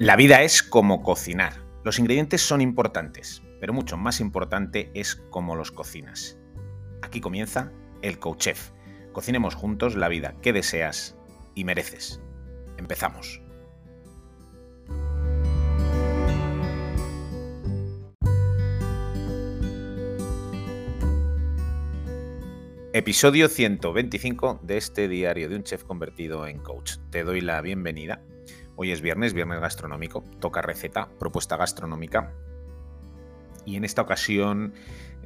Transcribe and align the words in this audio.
La 0.00 0.16
vida 0.16 0.40
es 0.40 0.62
como 0.62 1.02
cocinar. 1.02 1.62
Los 1.84 1.98
ingredientes 1.98 2.40
son 2.40 2.62
importantes, 2.62 3.42
pero 3.60 3.74
mucho 3.74 3.98
más 3.98 4.20
importante 4.20 4.90
es 4.94 5.16
cómo 5.28 5.56
los 5.56 5.72
cocinas. 5.72 6.38
Aquí 7.02 7.20
comienza 7.20 7.70
el 8.00 8.18
Coach 8.18 8.38
Chef. 8.38 8.70
Cocinemos 9.12 9.54
juntos 9.54 9.96
la 9.96 10.08
vida 10.08 10.36
que 10.40 10.54
deseas 10.54 11.18
y 11.54 11.64
mereces. 11.64 12.18
Empezamos. 12.78 13.42
Episodio 22.94 23.50
125 23.50 24.60
de 24.62 24.78
este 24.78 25.08
diario 25.08 25.50
de 25.50 25.56
un 25.56 25.64
chef 25.64 25.84
convertido 25.84 26.46
en 26.46 26.58
coach. 26.58 26.94
Te 27.10 27.22
doy 27.22 27.42
la 27.42 27.60
bienvenida. 27.60 28.22
Hoy 28.76 28.92
es 28.92 29.00
viernes, 29.00 29.34
viernes 29.34 29.60
gastronómico. 29.60 30.24
Toca 30.40 30.62
receta, 30.62 31.08
propuesta 31.18 31.56
gastronómica. 31.56 32.32
Y 33.64 33.76
en 33.76 33.84
esta 33.84 34.02
ocasión 34.02 34.74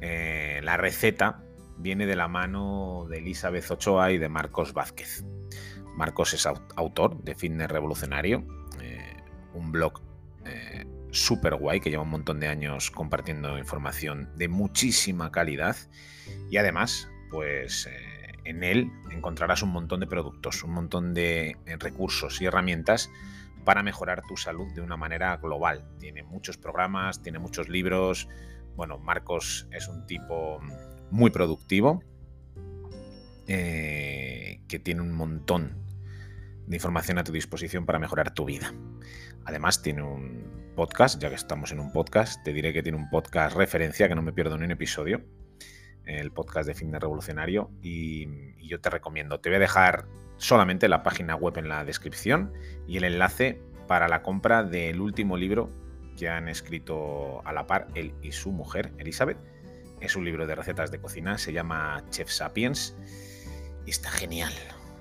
eh, 0.01 0.59
la 0.63 0.77
receta 0.77 1.43
viene 1.77 2.05
de 2.05 2.15
la 2.15 2.27
mano 2.27 3.05
de 3.09 3.19
Elizabeth 3.19 3.69
Ochoa 3.71 4.11
y 4.11 4.17
de 4.17 4.29
Marcos 4.29 4.73
Vázquez. 4.73 5.23
Marcos 5.95 6.33
es 6.33 6.45
autor 6.45 7.23
de 7.23 7.35
Fitness 7.35 7.69
Revolucionario, 7.69 8.43
eh, 8.81 9.15
un 9.53 9.71
blog 9.71 10.01
eh, 10.45 10.85
súper 11.11 11.55
guay 11.55 11.79
que 11.79 11.89
lleva 11.89 12.03
un 12.03 12.09
montón 12.09 12.39
de 12.39 12.47
años 12.47 12.91
compartiendo 12.91 13.57
información 13.57 14.29
de 14.35 14.49
muchísima 14.49 15.31
calidad 15.31 15.77
y 16.51 16.57
además 16.57 17.09
pues 17.31 17.87
eh, 17.87 18.14
en 18.45 18.63
él 18.63 18.91
encontrarás 19.11 19.63
un 19.63 19.69
montón 19.69 19.99
de 19.99 20.07
productos, 20.07 20.63
un 20.63 20.71
montón 20.71 21.13
de 21.13 21.57
eh, 21.65 21.77
recursos 21.77 22.41
y 22.41 22.45
herramientas 22.45 23.11
para 23.65 23.83
mejorar 23.83 24.21
tu 24.27 24.37
salud 24.37 24.71
de 24.73 24.81
una 24.81 24.95
manera 24.95 25.35
global. 25.37 25.83
Tiene 25.99 26.23
muchos 26.23 26.57
programas, 26.57 27.21
tiene 27.21 27.39
muchos 27.39 27.67
libros. 27.67 28.29
Bueno, 28.75 28.99
Marcos 28.99 29.67
es 29.71 29.87
un 29.87 30.05
tipo 30.05 30.59
muy 31.09 31.31
productivo, 31.31 32.03
eh, 33.47 34.61
que 34.67 34.79
tiene 34.79 35.01
un 35.01 35.11
montón 35.11 35.83
de 36.67 36.77
información 36.77 37.17
a 37.17 37.23
tu 37.23 37.31
disposición 37.31 37.85
para 37.85 37.99
mejorar 37.99 38.33
tu 38.33 38.45
vida. 38.45 38.73
Además, 39.45 39.81
tiene 39.81 40.03
un 40.03 40.73
podcast, 40.75 41.21
ya 41.21 41.29
que 41.29 41.35
estamos 41.35 41.71
en 41.71 41.79
un 41.79 41.91
podcast, 41.91 42.43
te 42.43 42.53
diré 42.53 42.73
que 42.73 42.83
tiene 42.83 42.97
un 42.97 43.09
podcast 43.09 43.55
referencia, 43.55 44.07
que 44.07 44.15
no 44.15 44.21
me 44.21 44.33
pierdo 44.33 44.57
ni 44.57 44.65
un 44.65 44.71
episodio, 44.71 45.21
el 46.05 46.31
podcast 46.31 46.67
de 46.67 46.73
Fitness 46.73 47.01
Revolucionario 47.01 47.69
y, 47.81 48.53
yo 48.65 48.81
te 48.81 48.89
recomiendo. 48.89 49.39
Te 49.39 49.49
voy 49.49 49.57
a 49.57 49.59
dejar 49.59 50.05
solamente 50.37 50.87
la 50.87 51.03
página 51.03 51.35
web 51.35 51.59
en 51.59 51.69
la 51.69 51.85
descripción 51.85 52.51
y 52.87 52.97
el 52.97 53.03
enlace 53.03 53.61
para 53.87 54.07
la 54.07 54.23
compra 54.23 54.63
del 54.63 55.01
último 55.01 55.37
libro 55.37 55.69
que 56.17 56.29
han 56.29 56.49
escrito 56.49 57.45
a 57.45 57.53
la 57.53 57.67
par 57.67 57.89
él 57.93 58.15
y 58.23 58.31
su 58.31 58.51
mujer, 58.51 58.91
Elizabeth. 58.97 59.37
Es 60.01 60.15
un 60.15 60.25
libro 60.25 60.47
de 60.47 60.55
recetas 60.55 60.89
de 60.89 60.99
cocina, 60.99 61.37
se 61.37 61.53
llama 61.53 62.03
Chef 62.09 62.31
Sapiens 62.31 62.95
y 63.85 63.91
está 63.91 64.09
genial, 64.09 64.53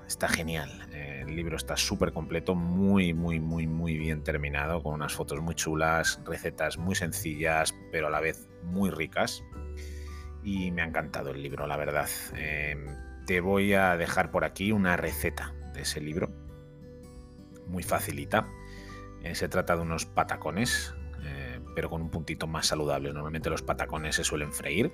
está 0.07 0.29
genial. 0.29 0.71
El 0.93 1.35
libro 1.35 1.57
está 1.57 1.79
súper 1.79 2.13
completo, 2.13 2.55
muy, 2.55 3.15
muy, 3.15 3.41
muy, 3.41 3.67
muy 3.67 3.97
bien 3.97 4.23
terminado, 4.23 4.83
con 4.83 4.93
unas 4.93 5.15
fotos 5.15 5.41
muy 5.41 5.55
chulas, 5.55 6.21
recetas 6.27 6.77
muy 6.77 6.95
sencillas, 6.95 7.75
pero 7.91 8.09
a 8.09 8.11
la 8.11 8.21
vez 8.21 8.47
muy 8.63 8.91
ricas 8.91 9.43
y 10.45 10.71
me 10.71 10.83
ha 10.83 10.85
encantado 10.85 11.31
el 11.31 11.43
libro, 11.43 11.67
la 11.67 11.77
verdad. 11.77 12.09
Em, 12.37 12.87
te 13.27 13.41
voy 13.41 13.73
a 13.73 13.97
dejar 13.97 14.31
por 14.31 14.45
aquí 14.45 14.71
una 14.71 14.97
receta 14.97 15.55
de 15.73 15.83
ese 15.83 16.01
libro, 16.01 16.31
muy 17.67 17.83
facilita. 17.83 18.47
Eh, 19.23 19.35
se 19.35 19.49
trata 19.49 19.75
de 19.75 19.83
unos 19.83 20.05
patacones, 20.05 20.95
eh, 21.25 21.59
pero 21.75 21.89
con 21.89 22.03
un 22.03 22.11
puntito 22.11 22.47
más 22.47 22.67
saludable. 22.67 23.13
Normalmente 23.13 23.49
los 23.49 23.63
patacones 23.63 24.17
se 24.17 24.25
suelen 24.25 24.53
freír 24.53 24.93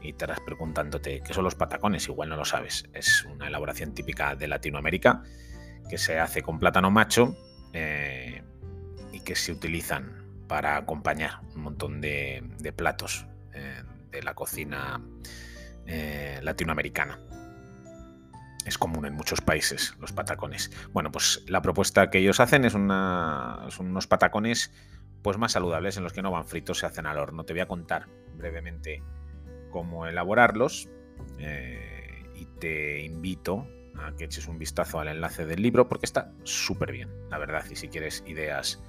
y 0.00 0.04
te 0.04 0.10
estarás 0.10 0.40
preguntándote 0.40 1.22
qué 1.24 1.32
son 1.32 1.44
los 1.44 1.54
patacones, 1.54 2.06
igual 2.08 2.28
no 2.28 2.36
lo 2.36 2.44
sabes. 2.44 2.84
Es 2.92 3.24
una 3.24 3.48
elaboración 3.48 3.94
típica 3.94 4.36
de 4.36 4.46
Latinoamérica 4.46 5.22
que 5.88 5.96
se 5.96 6.18
hace 6.18 6.42
con 6.42 6.58
plátano 6.58 6.90
macho 6.90 7.34
eh, 7.72 8.42
y 9.10 9.20
que 9.20 9.34
se 9.34 9.52
utilizan 9.52 10.44
para 10.48 10.76
acompañar 10.76 11.40
un 11.54 11.62
montón 11.62 12.02
de 12.02 12.74
platos 12.76 13.26
de 14.12 14.22
la 14.22 14.34
cocina 14.34 15.00
eh, 15.86 16.38
latinoamericana. 16.42 17.18
Es 18.64 18.78
común 18.78 19.06
en 19.06 19.14
muchos 19.14 19.40
países 19.40 19.96
los 19.98 20.12
patacones. 20.12 20.70
Bueno, 20.92 21.10
pues 21.10 21.42
la 21.48 21.60
propuesta 21.62 22.10
que 22.10 22.18
ellos 22.18 22.38
hacen 22.38 22.64
es, 22.64 22.74
unos 22.74 24.06
patacones 24.06 24.72
pues 25.22 25.38
más 25.38 25.52
saludables 25.52 25.96
en 25.96 26.04
los 26.04 26.12
que 26.12 26.22
no 26.22 26.30
van 26.30 26.46
fritos, 26.46 26.78
se 26.78 26.86
hacen 26.86 27.06
al 27.06 27.18
horno. 27.18 27.44
Te 27.44 27.52
voy 27.52 27.60
a 27.60 27.66
contar 27.66 28.08
brevemente 28.36 29.02
cómo 29.70 30.06
elaborarlos 30.06 30.88
eh, 31.38 32.30
y 32.36 32.46
te 32.60 33.02
invito 33.02 33.66
a 33.96 34.14
que 34.16 34.24
eches 34.24 34.46
un 34.46 34.58
vistazo 34.58 35.00
al 35.00 35.08
enlace 35.08 35.44
del 35.44 35.62
libro 35.62 35.88
porque 35.88 36.06
está 36.06 36.32
súper 36.44 36.92
bien, 36.92 37.10
la 37.30 37.38
verdad. 37.38 37.64
Y 37.70 37.76
si 37.76 37.88
quieres 37.88 38.22
ideas 38.26 38.82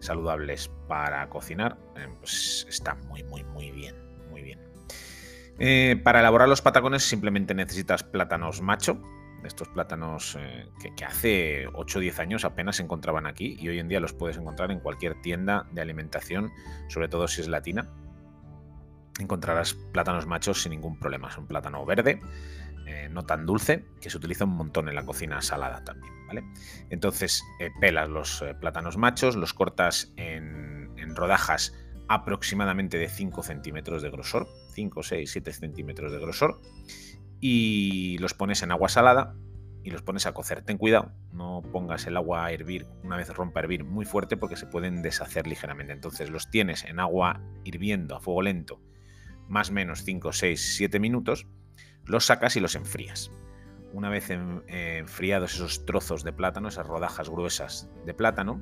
saludables 0.00 0.70
para 0.88 1.28
cocinar, 1.28 1.78
eh, 1.96 2.08
pues 2.18 2.66
está 2.68 2.94
muy, 2.94 3.22
muy, 3.24 3.44
muy 3.44 3.70
bien. 3.70 4.03
Eh, 5.58 6.00
para 6.02 6.20
elaborar 6.20 6.48
los 6.48 6.62
patacones 6.62 7.04
simplemente 7.04 7.54
necesitas 7.54 8.02
plátanos 8.02 8.60
macho, 8.60 9.00
estos 9.44 9.68
plátanos 9.68 10.36
eh, 10.40 10.68
que, 10.96 11.04
hace 11.04 11.66
8 11.72 11.98
o 11.98 12.00
10 12.00 12.18
años 12.18 12.44
apenas 12.44 12.76
se 12.76 12.82
encontraban 12.82 13.26
aquí 13.26 13.56
y 13.60 13.68
hoy 13.68 13.78
en 13.78 13.88
día 13.88 14.00
los 14.00 14.14
puedes 14.14 14.36
encontrar 14.36 14.70
en 14.70 14.80
cualquier 14.80 15.20
tienda 15.20 15.66
de 15.70 15.82
alimentación, 15.82 16.50
sobre 16.88 17.08
todo 17.08 17.28
si 17.28 17.42
es 17.42 17.48
latina. 17.48 17.88
Encontrarás 19.20 19.74
plátanos 19.92 20.26
machos 20.26 20.62
sin 20.62 20.70
ningún 20.70 20.98
problema. 20.98 21.28
Es 21.28 21.38
un 21.38 21.46
plátano 21.46 21.84
verde, 21.84 22.20
eh, 22.86 23.08
no 23.10 23.24
tan 23.24 23.46
dulce, 23.46 23.84
que 24.00 24.10
se 24.10 24.16
utiliza 24.16 24.44
un 24.44 24.56
montón 24.56 24.88
en 24.88 24.96
la 24.96 25.04
cocina 25.04 25.40
salada 25.40 25.84
también. 25.84 26.12
¿vale? 26.26 26.42
Entonces 26.90 27.44
pelas 27.80 28.08
los 28.08 28.44
plátanos 28.60 28.96
machos, 28.96 29.36
los 29.36 29.54
cortas 29.54 30.12
en, 30.16 30.90
en 30.96 31.14
rodajas 31.14 31.74
aproximadamente 32.08 32.98
de 32.98 33.08
5 33.08 33.42
centímetros 33.42 34.02
de 34.02 34.10
grosor, 34.10 34.48
5, 34.74 35.02
6, 35.02 35.30
7 35.30 35.52
centímetros 35.52 36.12
de 36.12 36.18
grosor, 36.18 36.60
y 37.40 38.18
los 38.18 38.34
pones 38.34 38.62
en 38.62 38.72
agua 38.72 38.88
salada 38.88 39.34
y 39.82 39.90
los 39.90 40.02
pones 40.02 40.26
a 40.26 40.32
cocer. 40.32 40.62
Ten 40.62 40.78
cuidado, 40.78 41.12
no 41.32 41.62
pongas 41.72 42.06
el 42.06 42.16
agua 42.16 42.46
a 42.46 42.52
hervir 42.52 42.86
una 43.02 43.16
vez 43.16 43.28
rompa 43.28 43.60
a 43.60 43.62
hervir 43.62 43.84
muy 43.84 44.06
fuerte 44.06 44.36
porque 44.36 44.56
se 44.56 44.66
pueden 44.66 45.02
deshacer 45.02 45.46
ligeramente. 45.46 45.92
Entonces 45.92 46.30
los 46.30 46.50
tienes 46.50 46.84
en 46.84 47.00
agua 47.00 47.42
hirviendo 47.64 48.16
a 48.16 48.20
fuego 48.20 48.42
lento, 48.42 48.80
más 49.46 49.70
o 49.70 49.74
menos 49.74 50.02
5, 50.04 50.32
6, 50.32 50.74
7 50.76 50.98
minutos, 50.98 51.46
los 52.06 52.24
sacas 52.24 52.56
y 52.56 52.60
los 52.60 52.74
enfrías. 52.74 53.30
Una 53.94 54.10
vez 54.10 54.28
enfriados 54.28 55.54
esos 55.54 55.86
trozos 55.86 56.24
de 56.24 56.32
plátano, 56.32 56.66
esas 56.66 56.84
rodajas 56.84 57.30
gruesas 57.30 57.88
de 58.04 58.12
plátano, 58.12 58.60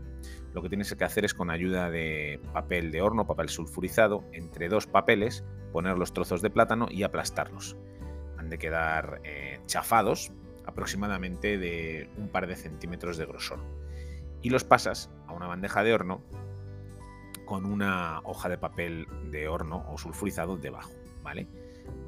lo 0.53 0.61
que 0.61 0.69
tienes 0.69 0.95
que 0.95 1.05
hacer 1.05 1.25
es 1.25 1.33
con 1.33 1.49
ayuda 1.49 1.89
de 1.89 2.39
papel 2.53 2.91
de 2.91 3.01
horno, 3.01 3.27
papel 3.27 3.49
sulfurizado, 3.49 4.25
entre 4.33 4.69
dos 4.69 4.87
papeles, 4.87 5.43
poner 5.73 5.97
los 5.97 6.13
trozos 6.13 6.43
de 6.43 6.51
plátano 6.51 6.87
y 6.91 7.03
aplastarlos. 7.03 7.79
Han 8.37 8.51
de 8.51 8.59
quedar 8.59 9.23
eh, 9.25 9.59
chafados 9.65 10.33
aproximadamente 10.67 11.57
de 11.57 12.11
un 12.19 12.29
par 12.29 12.47
de 12.47 12.55
centímetros 12.55 13.17
de 13.17 13.25
grosor. 13.25 13.61
Y 14.43 14.51
los 14.51 14.65
pasas 14.65 15.11
a 15.29 15.33
una 15.33 15.47
bandeja 15.47 15.83
de 15.83 15.95
horno 15.95 16.23
con 17.47 17.65
una 17.65 18.21
hoja 18.25 18.51
de 18.51 18.59
papel 18.59 19.07
de 19.31 19.49
horno 19.49 19.87
o 19.89 19.97
sulfurizado 19.97 20.59
debajo, 20.59 20.93
¿vale? 21.23 21.49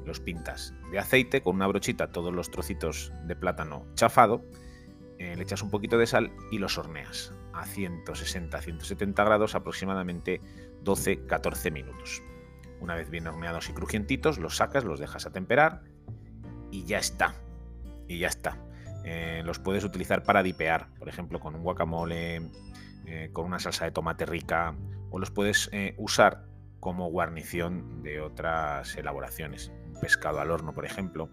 Los 0.05 0.19
pintas 0.19 0.73
de 0.91 0.99
aceite 0.99 1.41
con 1.41 1.55
una 1.55 1.67
brochita 1.67 2.11
todos 2.11 2.33
los 2.33 2.51
trocitos 2.51 3.11
de 3.25 3.35
plátano 3.35 3.85
chafado, 3.95 4.45
eh, 5.17 5.35
le 5.35 5.43
echas 5.43 5.61
un 5.61 5.69
poquito 5.69 5.97
de 5.97 6.07
sal 6.07 6.31
y 6.51 6.57
los 6.57 6.77
horneas 6.77 7.33
a 7.53 7.65
160-170 7.65 9.13
grados 9.15 9.55
aproximadamente 9.55 10.41
12-14 10.83 11.71
minutos. 11.71 12.21
Una 12.81 12.95
vez 12.95 13.09
bien 13.09 13.25
horneados 13.25 13.69
y 13.69 13.73
crujientitos, 13.73 14.37
los 14.37 14.57
sacas, 14.57 14.83
los 14.83 14.99
dejas 14.99 15.25
a 15.25 15.31
temperar 15.31 15.83
y 16.69 16.83
ya 16.83 16.99
está. 16.99 17.33
Y 18.07 18.19
ya 18.19 18.27
está. 18.27 18.57
Eh, 19.05 19.41
los 19.45 19.59
puedes 19.59 19.83
utilizar 19.83 20.23
para 20.23 20.43
dipear, 20.43 20.89
por 20.99 21.07
ejemplo, 21.07 21.39
con 21.39 21.55
un 21.55 21.63
guacamole, 21.63 22.51
eh, 23.05 23.29
con 23.31 23.45
una 23.45 23.59
salsa 23.59 23.85
de 23.85 23.91
tomate 23.91 24.25
rica, 24.25 24.75
o 25.09 25.19
los 25.19 25.31
puedes 25.31 25.71
usar 25.97 26.45
como 26.79 27.09
guarnición 27.09 28.03
de 28.03 28.21
otras 28.21 28.95
elaboraciones. 28.95 29.71
Un 29.87 29.99
pescado 29.99 30.39
al 30.39 30.51
horno, 30.51 30.73
por 30.73 30.85
ejemplo, 30.85 31.29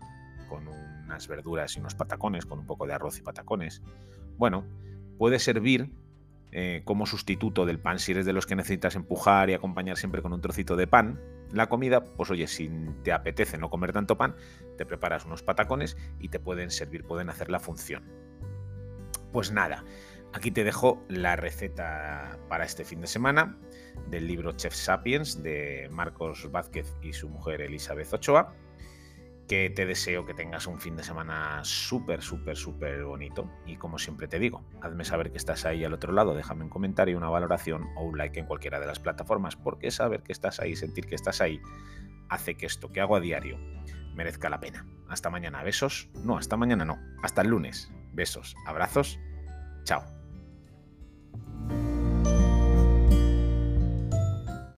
con 0.48 0.68
unas 0.68 1.28
verduras 1.28 1.76
y 1.76 1.80
unos 1.80 1.94
patacones, 1.94 2.46
con 2.46 2.58
un 2.58 2.66
poco 2.66 2.86
de 2.86 2.94
arroz 2.94 3.18
y 3.18 3.22
patacones. 3.22 3.82
Bueno, 4.36 4.64
puede 5.18 5.38
servir 5.38 5.92
eh, 6.54 6.82
como 6.84 7.06
sustituto 7.06 7.64
del 7.64 7.78
pan 7.78 7.98
si 7.98 8.12
eres 8.12 8.26
de 8.26 8.34
los 8.34 8.46
que 8.46 8.56
necesitas 8.56 8.94
empujar 8.94 9.48
y 9.48 9.54
acompañar 9.54 9.96
siempre 9.96 10.20
con 10.20 10.34
un 10.34 10.42
trocito 10.42 10.76
de 10.76 10.86
pan. 10.86 11.18
La 11.50 11.68
comida, 11.68 12.04
pues 12.04 12.30
oye, 12.30 12.46
si 12.46 12.70
te 13.02 13.12
apetece 13.12 13.56
no 13.56 13.70
comer 13.70 13.92
tanto 13.92 14.18
pan, 14.18 14.36
te 14.76 14.84
preparas 14.84 15.24
unos 15.24 15.42
patacones 15.42 15.96
y 16.18 16.28
te 16.28 16.38
pueden 16.40 16.70
servir, 16.70 17.04
pueden 17.04 17.30
hacer 17.30 17.50
la 17.50 17.58
función. 17.58 18.04
Pues 19.32 19.50
nada, 19.50 19.84
Aquí 20.34 20.50
te 20.50 20.64
dejo 20.64 21.04
la 21.08 21.36
receta 21.36 22.38
para 22.48 22.64
este 22.64 22.84
fin 22.84 23.00
de 23.00 23.06
semana 23.06 23.58
del 24.08 24.26
libro 24.26 24.52
Chef 24.52 24.74
Sapiens 24.74 25.42
de 25.42 25.88
Marcos 25.90 26.50
Vázquez 26.50 26.94
y 27.02 27.12
su 27.12 27.28
mujer 27.28 27.60
Elizabeth 27.60 28.12
Ochoa 28.14 28.54
que 29.46 29.68
te 29.68 29.84
deseo 29.84 30.24
que 30.24 30.32
tengas 30.32 30.66
un 30.66 30.80
fin 30.80 30.96
de 30.96 31.02
semana 31.02 31.60
súper, 31.62 32.22
súper, 32.22 32.56
súper 32.56 33.04
bonito. 33.04 33.50
Y 33.66 33.76
como 33.76 33.98
siempre 33.98 34.26
te 34.26 34.38
digo, 34.38 34.64
hazme 34.80 35.04
saber 35.04 35.30
que 35.30 35.36
estás 35.36 35.66
ahí 35.66 35.84
al 35.84 35.92
otro 35.92 36.12
lado, 36.12 36.34
déjame 36.34 36.64
un 36.64 36.70
comentario, 36.70 37.18
una 37.18 37.28
valoración 37.28 37.84
o 37.96 38.04
un 38.04 38.16
like 38.16 38.40
en 38.40 38.46
cualquiera 38.46 38.80
de 38.80 38.86
las 38.86 39.00
plataformas, 39.00 39.56
porque 39.56 39.90
saber 39.90 40.22
que 40.22 40.32
estás 40.32 40.60
ahí, 40.60 40.74
sentir 40.74 41.06
que 41.06 41.16
estás 41.16 41.42
ahí, 41.42 41.60
hace 42.30 42.54
que 42.54 42.64
esto 42.64 42.90
que 42.90 43.02
hago 43.02 43.16
a 43.16 43.20
diario 43.20 43.58
merezca 44.14 44.48
la 44.48 44.60
pena. 44.60 44.86
Hasta 45.08 45.28
mañana, 45.28 45.62
besos. 45.62 46.08
No, 46.14 46.38
hasta 46.38 46.56
mañana 46.56 46.86
no, 46.86 46.98
hasta 47.22 47.42
el 47.42 47.48
lunes. 47.48 47.92
Besos, 48.14 48.54
abrazos, 48.66 49.18
chao. 49.84 50.21